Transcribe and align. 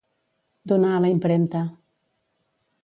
Donar 0.71 0.95
a 0.95 1.03
la 1.05 1.11
impremta. 1.17 1.63